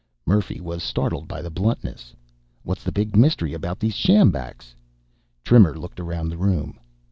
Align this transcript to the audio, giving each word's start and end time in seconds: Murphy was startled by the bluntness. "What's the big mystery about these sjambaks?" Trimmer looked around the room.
Murphy 0.25 0.59
was 0.59 0.81
startled 0.81 1.27
by 1.27 1.43
the 1.43 1.51
bluntness. 1.51 2.15
"What's 2.63 2.83
the 2.83 2.91
big 2.91 3.15
mystery 3.15 3.53
about 3.53 3.79
these 3.79 3.93
sjambaks?" 3.93 4.73
Trimmer 5.43 5.77
looked 5.77 5.99
around 5.99 6.29
the 6.29 6.39
room. 6.41 6.79